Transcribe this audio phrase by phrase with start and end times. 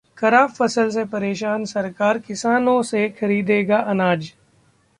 [0.17, 4.31] खराब फसल से परेशान सरकार किसानों से खरीदेगी अनाज